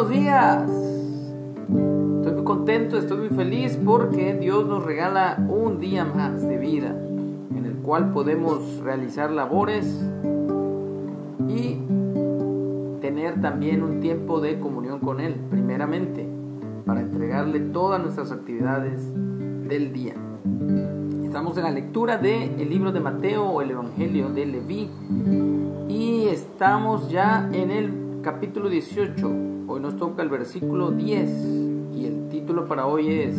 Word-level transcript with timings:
buenos 0.00 0.18
días. 0.18 0.70
Estoy 2.16 2.32
muy 2.32 2.44
contento, 2.44 2.96
estoy 2.96 3.18
muy 3.18 3.28
feliz 3.28 3.78
porque 3.84 4.34
Dios 4.34 4.66
nos 4.66 4.82
regala 4.82 5.36
un 5.48 5.78
día 5.78 6.06
más 6.06 6.40
de 6.40 6.56
vida 6.56 6.88
en 7.54 7.66
el 7.66 7.74
cual 7.82 8.10
podemos 8.10 8.78
realizar 8.82 9.30
labores 9.30 9.86
y 11.48 11.76
tener 13.02 13.42
también 13.42 13.82
un 13.82 14.00
tiempo 14.00 14.40
de 14.40 14.58
comunión 14.58 15.00
con 15.00 15.20
Él, 15.20 15.34
primeramente, 15.50 16.26
para 16.86 17.00
entregarle 17.00 17.60
todas 17.60 18.00
nuestras 18.00 18.32
actividades 18.32 19.02
del 19.68 19.92
día. 19.92 20.14
Estamos 21.24 21.58
en 21.58 21.64
la 21.64 21.70
lectura 21.72 22.16
del 22.16 22.70
libro 22.70 22.90
de 22.90 23.00
Mateo 23.00 23.44
o 23.44 23.60
el 23.60 23.72
Evangelio 23.72 24.30
de 24.30 24.46
Leví 24.46 24.88
y 25.88 26.28
estamos 26.28 27.10
ya 27.10 27.50
en 27.52 27.70
el 27.70 28.09
capítulo 28.22 28.68
18. 28.68 29.26
Hoy 29.66 29.80
nos 29.80 29.96
toca 29.96 30.22
el 30.22 30.28
versículo 30.28 30.90
10 30.90 31.30
y 31.94 32.04
el 32.04 32.28
título 32.28 32.66
para 32.66 32.86
hoy 32.86 33.08
es 33.08 33.34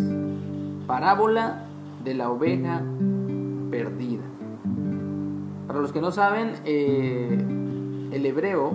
Parábola 0.88 1.66
de 2.04 2.16
la 2.16 2.32
oveja 2.32 2.82
perdida. 3.70 4.24
Para 5.68 5.80
los 5.80 5.92
que 5.92 6.02
no 6.02 6.12
saben, 6.12 6.54
eh, 6.66 7.38
el 8.12 8.26
hebreo 8.26 8.72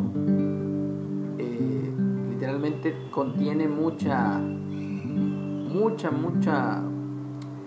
eh, 1.39 1.93
literalmente 2.31 2.95
contiene 3.11 3.67
mucha, 3.67 4.39
mucha, 4.39 6.11
mucha 6.13 6.83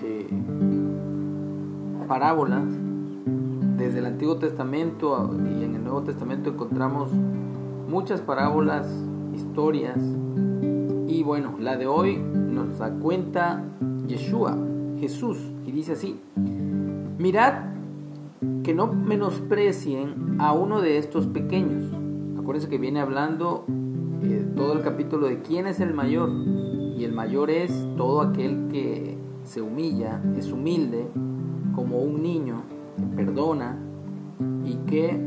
eh, 0.02 0.28
parábolas. 2.08 2.64
Desde 3.78 4.00
el 4.00 4.06
Antiguo 4.06 4.38
Testamento 4.38 5.30
y 5.34 5.64
en 5.64 5.76
el 5.76 5.84
Nuevo 5.84 6.04
Testamento 6.04 6.50
encontramos 6.50 7.10
muchas 7.90 8.22
parábolas, 8.22 8.88
historias. 9.34 9.98
Y 11.08 11.24
bueno, 11.24 11.56
la 11.60 11.76
de 11.76 11.88
hoy 11.88 12.18
nos 12.18 12.78
da 12.78 12.92
cuenta 12.92 13.64
Yeshua, 14.08 14.56
Jesús, 15.00 15.38
y 15.66 15.72
dice 15.72 15.94
así, 15.94 16.20
mirad 17.18 17.54
que 18.64 18.76
no 18.76 18.94
menosprecien 18.94 20.38
a 20.40 20.54
uno 20.54 20.82
de 20.82 21.00
estos 21.00 21.26
pequeños. 21.28 21.86
Acuérdense 22.40 22.70
que 22.70 22.78
viene 22.78 23.00
hablando 23.00 23.66
eh, 24.22 24.46
todo 24.56 24.74
el 24.74 24.82
capítulo 24.82 25.28
de 25.28 25.42
quién 25.42 25.66
es 25.66 25.80
el 25.80 25.94
mayor. 25.94 26.30
Y 26.96 27.04
el 27.04 27.14
mayor 27.14 27.50
es 27.50 27.88
todo 27.98 28.22
aquel 28.22 28.68
que 28.72 29.18
se 29.44 29.62
humilla, 29.62 30.22
es 30.38 30.52
humilde, 30.52 31.08
como 31.74 32.00
un 32.00 32.22
niño, 32.22 32.62
que 32.96 33.16
perdona 33.16 33.78
y 34.66 34.76
que 34.86 35.18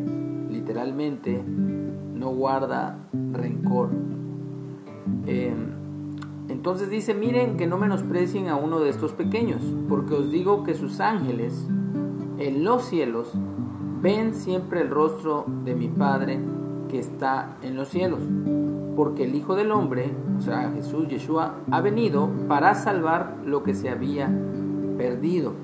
literalmente 0.50 1.42
no 2.22 2.30
guarda 2.30 2.96
rencor. 3.32 3.90
Eh, 5.26 5.52
entonces 6.48 6.88
dice, 6.88 7.14
miren 7.14 7.56
que 7.56 7.66
no 7.66 7.78
menosprecien 7.78 8.48
a 8.48 8.54
uno 8.56 8.78
de 8.78 8.90
estos 8.90 9.12
pequeños, 9.12 9.60
porque 9.88 10.14
os 10.14 10.30
digo 10.30 10.62
que 10.62 10.74
sus 10.74 11.00
ángeles 11.00 11.66
en 12.38 12.62
los 12.62 12.84
cielos 12.84 13.32
ven 14.00 14.34
siempre 14.34 14.82
el 14.82 14.90
rostro 14.90 15.44
de 15.64 15.74
mi 15.74 15.88
Padre 15.88 16.38
que 16.88 17.00
está 17.00 17.56
en 17.62 17.74
los 17.74 17.88
cielos. 17.88 18.20
Porque 18.94 19.24
el 19.24 19.34
Hijo 19.34 19.56
del 19.56 19.72
Hombre, 19.72 20.12
o 20.38 20.40
sea, 20.40 20.70
Jesús, 20.70 21.08
Yeshua, 21.08 21.56
ha 21.72 21.80
venido 21.80 22.30
para 22.46 22.74
salvar 22.74 23.38
lo 23.44 23.64
que 23.64 23.74
se 23.74 23.88
había 23.88 24.30
perdido. 24.96 25.54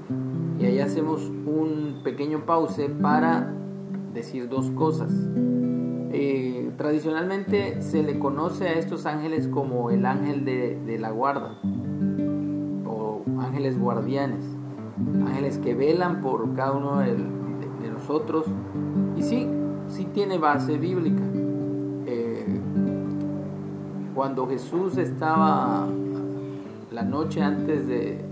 Y 0.59 0.65
ahí 0.65 0.81
hacemos 0.81 1.31
un 1.47 2.01
pequeño 2.03 2.47
pause 2.47 2.91
para 3.01 3.53
decir 4.13 4.49
dos 4.49 4.71
cosas. 4.71 5.13
Eh, 6.11 6.73
tradicionalmente 6.77 7.83
se 7.83 8.03
le 8.03 8.19
conoce 8.19 8.69
a 8.69 8.73
estos 8.75 9.05
ángeles 9.07 9.49
como 9.49 9.91
el 9.91 10.07
ángel 10.07 10.45
de, 10.45 10.99
la 10.99 11.11
guarda 11.11 11.59
o 12.87 13.23
ángeles 13.39 13.79
guardianes, 13.79 14.45
ángeles 15.27 15.59
que 15.59 15.75
velan 15.75 16.21
por 16.21 16.55
cada 16.55 16.73
uno 16.73 17.01
de 17.01 17.91
nosotros. 17.91 18.47
Y 19.17 19.23
sí, 19.23 19.47
sí 19.89 20.07
tiene 20.13 20.39
base 20.39 20.79
bíblica. 20.79 21.23
Eh, 22.07 22.61
cuando 24.15 24.47
Jesús 24.47 24.97
estaba 24.97 25.87
la 26.91 27.03
noche 27.03 27.43
antes 27.43 27.87
de 27.87 28.25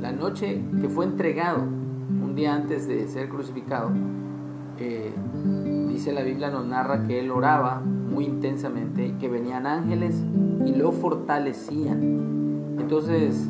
la 0.00 0.12
noche 0.12 0.62
que 0.80 0.88
fue 0.88 1.04
entregado, 1.04 1.62
un 1.62 2.34
día 2.34 2.54
antes 2.54 2.86
de 2.86 3.06
ser 3.08 3.28
crucificado, 3.28 3.90
eh, 4.78 5.12
dice 5.94 6.12
la 6.12 6.22
Biblia, 6.22 6.50
nos 6.50 6.66
narra 6.66 7.04
que 7.04 7.20
él 7.20 7.30
oraba 7.30 7.80
muy 7.80 8.24
intensamente 8.24 9.06
y 9.06 9.12
que 9.12 9.28
venían 9.28 9.64
ángeles 9.64 10.20
y 10.66 10.74
lo 10.74 10.90
fortalecían. 10.90 12.76
Entonces, 12.78 13.48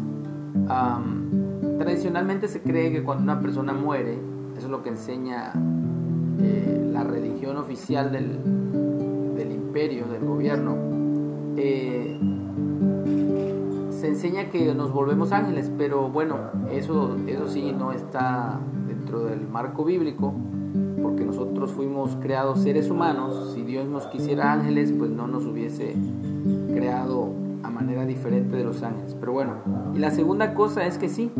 tradicionalmente 1.78 2.49
se 2.49 2.60
cree 2.60 2.93
que 2.93 3.03
cuando 3.03 3.25
una 3.25 3.41
persona 3.41 3.72
muere, 3.72 4.19
eso 4.56 4.66
es 4.66 4.71
lo 4.71 4.83
que 4.83 4.91
enseña 4.91 5.53
eh, 6.41 6.91
la 6.93 7.03
religión 7.03 7.56
oficial 7.56 8.12
del, 8.12 8.38
del, 9.37 9.50
imperio, 9.50 10.04
del 10.06 10.25
gobierno, 10.25 10.77
eh, 11.56 12.19
se 13.91 14.09
enseña 14.09 14.50
que 14.50 14.75
nos 14.75 14.93
volvemos 14.93 15.33
ángeles, 15.33 15.71
pero 15.78 16.10
bueno, 16.10 16.37
eso, 16.71 17.16
eso 17.27 17.49
sí 17.49 17.72
no 17.72 17.93
está 17.93 18.60
dentro 18.87 19.25
del 19.25 19.49
marco 19.49 19.83
bíblico 19.83 20.34
porque 21.15 21.27
nosotros 21.27 21.71
fuimos 21.71 22.17
creados 22.21 22.59
seres 22.59 22.91
humanos, 22.91 23.53
si 23.55 23.63
Dios 23.63 23.87
nos 23.87 24.09
quisiera 24.09 24.53
ángeles, 24.53 24.93
pues 24.99 25.13
no 25.13 25.28
nos 25.28 25.47
hubiese 25.47 25.95
creado 26.75 27.31
a 27.63 27.71
manera 27.71 28.05
diferente 28.05 28.57
de 28.57 28.65
los 28.65 28.83
ángeles. 28.83 29.16
Pero 29.21 29.33
bueno, 29.33 29.53
y 29.95 30.01
la 30.01 30.11
segunda 30.11 30.55
cosa 30.55 30.84
es 30.84 30.99
que 30.99 31.09
sí, 31.09 31.31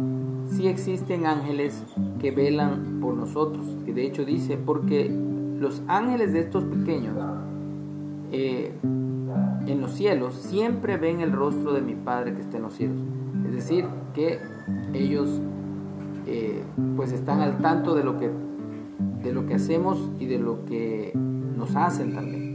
sí 0.47 0.69
existen 0.69 1.27
ángeles 1.27 1.83
que 2.21 2.31
velan 2.31 3.01
por 3.01 3.15
nosotros, 3.15 3.67
que 3.85 3.93
de 3.93 4.07
hecho 4.07 4.25
dice, 4.25 4.57
porque 4.57 5.11
los 5.59 5.83
ángeles 5.89 6.33
de 6.33 6.39
estos 6.39 6.63
pequeños 6.63 7.17
eh, 8.31 8.75
en 9.67 9.81
los 9.81 9.91
cielos 9.91 10.37
siempre 10.37 10.99
ven 10.99 11.21
el 11.21 11.33
rostro 11.33 11.73
de 11.73 11.81
mi 11.81 11.97
Padre 11.97 12.33
que 12.35 12.43
está 12.43 12.59
en 12.59 12.63
los 12.63 12.75
cielos. 12.75 12.99
Es 13.49 13.55
decir, 13.55 13.87
que 14.15 14.39
ellos 14.93 15.41
eh, 16.27 16.63
pues 16.95 17.11
están 17.11 17.41
al 17.41 17.59
tanto 17.59 17.97
de 17.97 18.05
lo 18.05 18.17
que 18.19 18.44
de 19.25 19.33
lo 19.33 19.47
que 19.47 19.55
hacemos 19.55 20.11
y 20.21 20.27
de 20.27 20.39
lo 20.39 20.65
que 20.67 21.13
nos 21.15 21.75
hacen 21.75 22.15
también. 22.15 22.55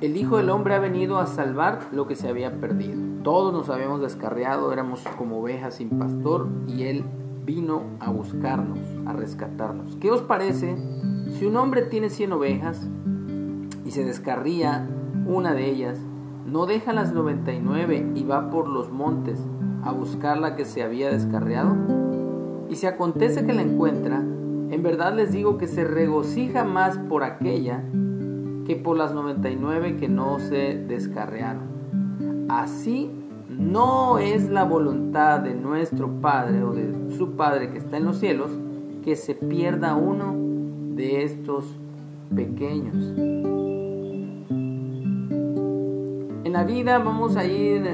El 0.00 0.16
Hijo 0.16 0.36
del 0.36 0.50
Hombre 0.50 0.74
ha 0.74 0.78
venido 0.78 1.18
a 1.18 1.26
salvar 1.26 1.80
lo 1.92 2.06
que 2.06 2.14
se 2.14 2.28
había 2.28 2.60
perdido. 2.60 2.94
Todos 3.24 3.52
nos 3.52 3.68
habíamos 3.68 4.00
descarriado, 4.00 4.72
éramos 4.72 5.02
como 5.18 5.40
ovejas 5.40 5.74
sin 5.74 5.90
pastor 5.98 6.48
y 6.68 6.84
Él 6.84 7.04
vino 7.44 7.82
a 7.98 8.10
buscarnos, 8.10 8.78
a 9.06 9.12
rescatarnos. 9.12 9.96
¿Qué 9.96 10.12
os 10.12 10.22
parece 10.22 10.76
si 11.30 11.46
un 11.46 11.56
hombre 11.56 11.82
tiene 11.82 12.10
100 12.10 12.32
ovejas 12.32 12.88
y 13.84 13.90
se 13.90 14.04
descarría 14.04 14.88
una 15.26 15.54
de 15.54 15.68
ellas? 15.68 15.98
¿No 16.46 16.66
deja 16.66 16.92
las 16.92 17.12
99 17.12 18.12
y 18.14 18.22
va 18.22 18.50
por 18.50 18.68
los 18.68 18.92
montes 18.92 19.40
a 19.86 19.92
buscar 19.92 20.38
la 20.38 20.56
que 20.56 20.64
se 20.64 20.82
había 20.82 21.10
descarriado? 21.10 21.76
Y 22.68 22.76
si 22.76 22.86
acontece 22.86 23.46
que 23.46 23.52
la 23.52 23.62
encuentra, 23.62 24.18
en 24.18 24.82
verdad 24.82 25.14
les 25.14 25.32
digo 25.32 25.56
que 25.58 25.68
se 25.68 25.84
regocija 25.84 26.64
más 26.64 26.98
por 26.98 27.22
aquella 27.22 27.82
que 28.66 28.74
por 28.74 28.96
las 28.96 29.14
99 29.14 29.96
que 29.96 30.08
no 30.08 30.40
se 30.40 30.74
descarrearon. 30.76 32.46
Así 32.48 33.10
no 33.48 34.18
es 34.18 34.50
la 34.50 34.64
voluntad 34.64 35.40
de 35.40 35.54
nuestro 35.54 36.20
Padre 36.20 36.64
o 36.64 36.72
de 36.72 37.14
su 37.16 37.36
Padre 37.36 37.70
que 37.70 37.78
está 37.78 37.96
en 37.96 38.04
los 38.04 38.18
cielos 38.18 38.50
que 39.04 39.14
se 39.14 39.34
pierda 39.34 39.94
uno 39.94 40.34
de 40.96 41.22
estos 41.22 41.64
pequeños. 42.34 42.96
En 46.44 46.52
la 46.52 46.64
vida 46.64 46.98
vamos 46.98 47.36
a 47.36 47.44
ir 47.44 47.86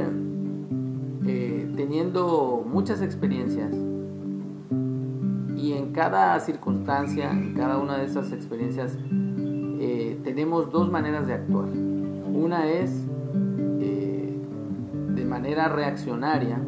eh, 1.27 1.62
teniendo 1.77 2.65
muchas 2.67 3.03
experiencias 3.03 3.75
y 5.57 5.75
en 5.75 5.93
cada 5.93 6.39
circunstancia, 6.41 7.31
en 7.31 7.55
cada 7.55 7.79
una 7.79 7.99
de 7.99 8.07
esas 8.07 8.33
experiencias, 8.33 8.99
eh, 9.79 10.21
tenemos 10.25 10.71
dos 10.73 10.91
maneras 10.91 11.27
de 11.27 11.35
actuar. 11.35 11.69
Una 11.69 12.67
es 12.69 13.07
eh, 13.81 14.37
de 15.15 15.25
manera 15.25 15.69
reaccionaria, 15.69 16.61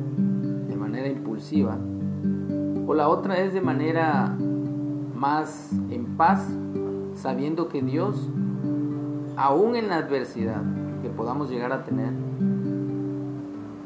de 0.69 0.77
manera 0.77 1.09
impulsiva, 1.09 1.77
o 2.87 2.95
la 2.95 3.09
otra 3.09 3.39
es 3.39 3.53
de 3.53 3.61
manera 3.61 4.37
más 5.15 5.73
en 5.91 6.17
paz, 6.17 6.47
sabiendo 7.15 7.69
que 7.69 7.83
Dios, 7.83 8.29
aún 9.37 9.75
en 9.75 9.89
la 9.89 9.97
adversidad 9.97 10.62
que 11.03 11.09
podamos 11.09 11.51
llegar 11.51 11.73
a 11.73 11.83
tener, 11.83 12.12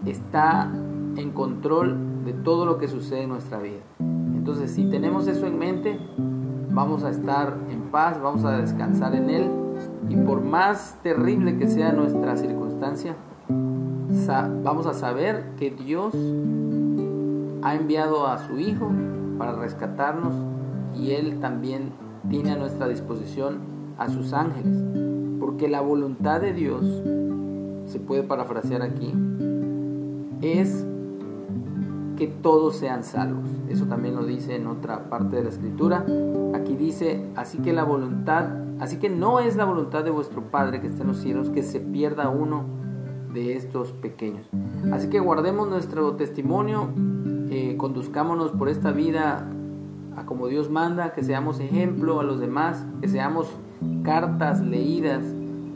está 0.05 0.70
en 1.19 1.32
control 1.32 2.25
de 2.25 2.32
todo 2.32 2.65
lo 2.65 2.79
que 2.79 2.88
sucede 2.88 3.23
en 3.23 3.31
nuestra 3.31 3.59
vida. 3.59 3.81
Entonces, 3.99 4.70
si 4.70 4.88
tenemos 4.88 5.26
eso 5.26 5.47
en 5.47 5.59
mente, 5.59 5.99
vamos 6.70 7.03
a 7.05 7.11
estar 7.11 7.59
en 7.70 7.91
paz, 7.91 8.20
vamos 8.23 8.44
a 8.44 8.59
descansar 8.59 9.15
en 9.15 9.31
Él 9.31 9.50
y 10.09 10.17
por 10.17 10.43
más 10.43 10.97
terrible 11.03 11.59
que 11.59 11.67
sea 11.67 11.93
nuestra 11.93 12.37
circunstancia, 12.37 13.17
vamos 14.62 14.87
a 14.87 14.94
saber 14.94 15.55
que 15.59 15.70
Dios 15.70 16.15
ha 17.62 17.75
enviado 17.75 18.26
a 18.26 18.38
su 18.38 18.59
Hijo 18.59 18.91
para 19.38 19.53
rescatarnos 19.53 20.35
y 20.94 21.12
Él 21.12 21.41
también 21.41 21.93
tiene 22.31 22.53
a 22.53 22.56
nuestra 22.56 22.88
disposición 22.88 23.59
a 23.99 24.09
sus 24.09 24.32
ángeles. 24.32 24.85
Porque 25.41 25.69
la 25.69 25.81
voluntad 25.81 26.41
de 26.41 26.53
Dios, 26.53 26.85
se 27.87 27.99
puede 27.99 28.23
parafrasear 28.23 28.82
aquí, 28.82 29.12
es 30.43 30.87
que 32.19 32.26
todos 32.26 32.75
sean 32.75 33.05
salvos. 33.05 33.49
Eso 33.69 33.87
también 33.87 34.17
lo 34.17 34.26
dice 34.26 34.56
en 34.56 34.67
otra 34.67 35.09
parte 35.09 35.37
de 35.37 35.44
la 35.44 35.50
escritura. 35.50 36.05
Aquí 36.53 36.75
dice, 36.75 37.25
así 37.37 37.59
que 37.59 37.73
la 37.73 37.85
voluntad, 37.85 38.47
así 38.81 38.99
que 38.99 39.09
no 39.09 39.38
es 39.38 39.55
la 39.55 39.65
voluntad 39.65 40.03
de 40.03 40.11
vuestro 40.11 40.43
Padre 40.50 40.81
que 40.81 40.88
está 40.88 41.03
en 41.03 41.09
los 41.09 41.19
cielos 41.19 41.49
que 41.49 41.62
se 41.62 41.79
pierda 41.79 42.29
uno 42.29 42.65
de 43.32 43.56
estos 43.56 43.93
pequeños. 43.93 44.49
Así 44.93 45.09
que 45.09 45.20
guardemos 45.20 45.69
nuestro 45.69 46.17
testimonio, 46.17 46.88
eh, 47.50 47.76
conduzcámonos 47.76 48.50
por 48.50 48.69
esta 48.69 48.91
vida 48.91 49.49
a 50.17 50.26
como 50.26 50.49
Dios 50.49 50.70
manda, 50.70 51.12
que 51.12 51.23
seamos 51.23 51.61
ejemplo 51.61 52.19
a 52.19 52.25
los 52.25 52.41
demás, 52.41 52.85
que 53.00 53.06
seamos 53.06 53.49
cartas 54.03 54.61
leídas, 54.61 55.23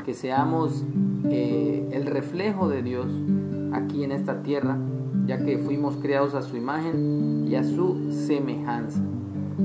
que 0.04 0.12
seamos 0.12 0.84
eh, 1.26 1.88
el 1.92 2.04
reflejo 2.06 2.68
de 2.68 2.82
Dios 2.82 3.06
aquí 3.72 4.02
en 4.02 4.10
esta 4.10 4.42
tierra 4.42 4.76
ya 5.26 5.38
que 5.44 5.58
fuimos 5.58 5.96
creados 5.96 6.34
a 6.34 6.42
su 6.42 6.56
imagen 6.56 7.46
y 7.48 7.54
a 7.54 7.64
su 7.64 8.10
semejanza. 8.10 9.00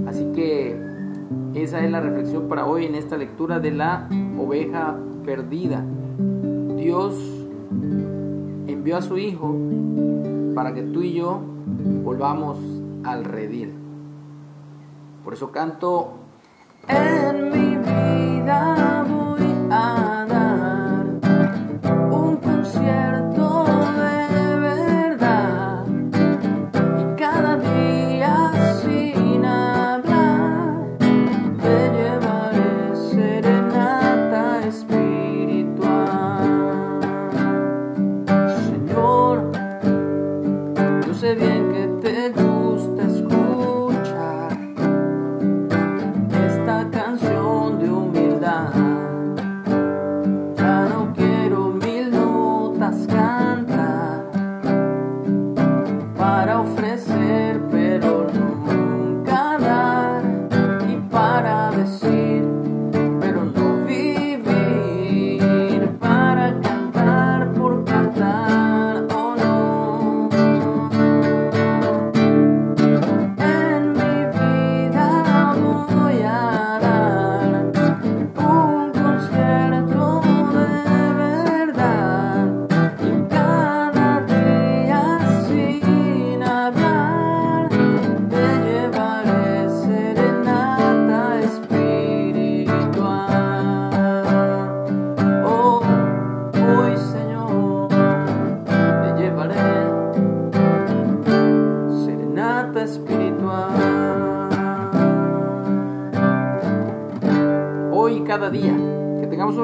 Así 0.08 0.26
que 0.34 0.80
esa 1.54 1.84
es 1.84 1.92
la 1.92 2.02
reflexión 2.02 2.48
para 2.48 2.66
hoy 2.66 2.86
en 2.86 2.96
esta 2.96 3.18
lectura 3.18 3.60
de 3.60 3.72
la 3.72 4.08
oveja 4.38 4.98
perdida. 5.26 5.84
Dios 6.78 7.16
envió 8.68 8.98
a 8.98 9.02
su 9.02 9.18
Hijo 9.18 9.56
para 10.54 10.74
que 10.74 10.84
tú 10.84 11.02
y 11.02 11.14
yo 11.14 11.42
volvamos 12.04 12.58
al 13.04 13.26
redil. 13.26 13.74
Por 15.24 15.34
eso 15.34 15.52
canto 15.52 16.14
en 16.88 17.50
mi 17.50 17.76
vida 17.76 19.17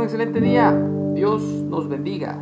un 0.03 0.09
excelente 0.09 0.41
día. 0.41 0.71
Dios 1.15 1.41
nos 1.41 1.87
bendiga. 1.87 2.37